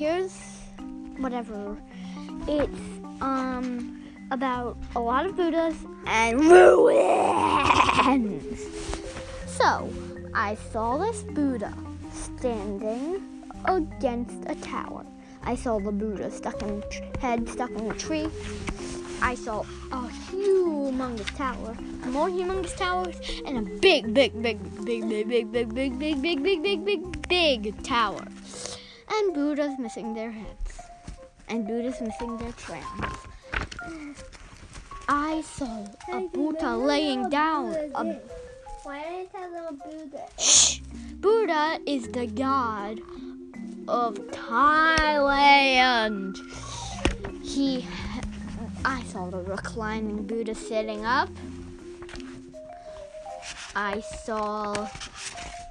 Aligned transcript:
here's 0.00 0.34
whatever. 1.18 1.76
It's 2.48 2.80
um 3.20 4.02
about 4.30 4.78
a 4.94 5.00
lot 5.00 5.26
of 5.26 5.36
Buddhas 5.36 5.76
and 6.06 6.40
ruins. 6.40 7.00
So 9.46 9.92
I 10.34 10.56
saw 10.72 10.96
this 10.96 11.22
Buddha 11.22 11.74
standing 12.12 13.22
against 13.66 14.38
a 14.46 14.54
tower. 14.54 15.04
I 15.42 15.54
saw 15.54 15.78
the 15.78 15.92
Buddha 15.92 16.30
stuck 16.30 16.62
in 16.62 16.82
head 17.20 17.48
stuck 17.48 17.70
in 17.72 17.90
a 17.90 17.94
tree. 17.94 18.28
I 19.22 19.34
saw 19.34 19.60
a 19.92 20.08
humongous 20.30 21.36
tower, 21.36 21.76
more 22.06 22.30
humongous 22.30 22.74
towers, 22.74 23.16
and 23.44 23.58
a 23.58 23.62
big, 23.80 24.14
big, 24.14 24.40
big, 24.40 24.58
big, 24.84 25.06
big, 25.06 25.28
big, 25.28 25.52
big, 25.52 25.74
big, 25.74 25.98
big, 25.98 26.22
big, 26.22 26.42
big, 26.42 26.62
big, 26.62 26.84
big, 26.86 27.28
big 27.28 27.82
tower. 27.82 28.24
And 29.12 29.34
Buddha's 29.34 29.78
missing 29.78 30.14
their 30.14 30.30
heads, 30.30 30.80
and 31.48 31.66
Buddha's 31.66 32.00
missing 32.00 32.36
their 32.38 32.52
crowns. 32.52 33.16
I 35.08 35.42
saw 35.42 35.86
a 36.12 36.20
Buddha 36.28 36.76
laying 36.76 37.28
down. 37.28 37.74
A, 37.94 38.20
Why 38.84 39.02
did 39.02 39.28
I 39.34 39.38
say 39.40 39.50
little 39.50 39.76
Buddha? 39.76 40.26
shh, 40.38 40.78
Buddha 41.16 41.80
is 41.86 42.08
the 42.08 42.26
god 42.26 43.00
of 43.88 44.14
Thailand. 44.30 46.38
He, 47.42 47.86
I 48.84 49.02
saw 49.04 49.28
the 49.30 49.38
reclining 49.38 50.26
Buddha 50.26 50.54
sitting 50.54 51.04
up. 51.04 51.28
I 53.74 54.00
saw 54.24 54.88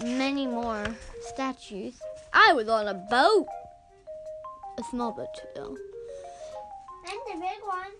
many 0.00 0.46
more 0.46 0.84
statues. 1.28 1.94
I 2.32 2.52
was 2.54 2.68
on 2.68 2.88
a 2.88 2.94
boat. 2.94 3.46
A 4.78 4.82
small 4.84 5.12
boat, 5.12 5.26
though. 5.54 5.76
And 7.08 7.20
the 7.26 7.40
big 7.40 7.62
one. 7.64 7.90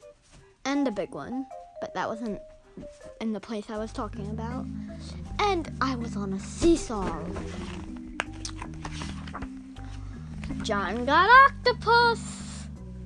And 0.65 0.89
a 0.89 0.91
big 0.91 1.11
one. 1.11 1.47
But 1.81 1.95
that 1.95 2.09
wasn't 2.09 2.41
in 3.21 3.33
the 3.33 3.41
place 3.41 3.67
I 3.69 3.79
was 3.79 3.93
talking 3.93 4.31
about. 4.31 4.65
And 5.39 5.71
I 5.81 5.97
was 5.97 6.17
on 6.17 6.33
a 6.33 6.41
seesaw. 6.41 7.25
John 10.63 11.05
got 11.05 11.29
octopus. 11.47 12.21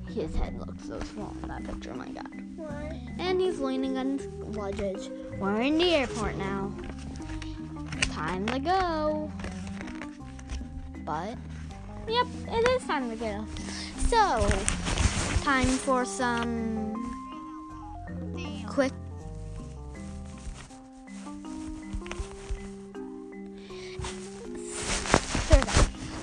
His 0.09 0.35
head 0.35 0.59
looks 0.59 0.87
so 0.87 1.01
small 1.01 1.35
in 1.43 1.49
that 1.49 1.65
picture, 1.65 1.93
oh 1.93 1.97
my 1.97 2.09
god. 2.09 2.29
What? 2.57 2.93
And 3.19 3.41
he's 3.41 3.59
leaning 3.59 3.99
on 3.99 4.19
his 4.19 4.27
luggage. 4.57 5.11
We're 5.39 5.61
in 5.61 5.79
the 5.79 5.95
airport 5.95 6.37
now. 6.37 6.73
Time 8.13 8.47
to 8.47 8.59
go. 8.59 9.31
But, 11.07 11.39
yep, 12.09 12.27
it 12.49 12.69
is 12.69 12.85
time 12.85 13.09
to 13.11 13.17
go. 13.17 13.47
So, 14.09 14.49
time 15.45 15.69
for 15.69 16.05
some 16.05 16.95
quick. 18.67 18.93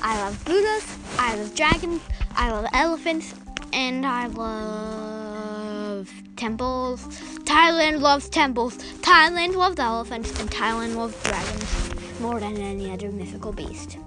I 0.01 0.19
love 0.19 0.43
Buddhas, 0.43 0.97
I 1.17 1.35
love 1.37 1.55
dragons, 1.55 2.01
I 2.35 2.51
love 2.51 2.65
elephants, 2.73 3.33
and 3.71 4.05
I 4.05 4.27
love 4.27 6.11
temples. 6.35 7.05
Thailand 7.45 8.01
loves 8.01 8.27
temples. 8.27 8.75
Thailand 8.99 9.55
loves 9.55 9.79
elephants, 9.79 10.37
and 10.41 10.51
Thailand 10.51 10.97
loves 10.97 11.15
dragons 11.23 12.19
more 12.19 12.41
than 12.41 12.57
any 12.57 12.91
other 12.91 13.09
mythical 13.13 13.53
beast. 13.53 13.97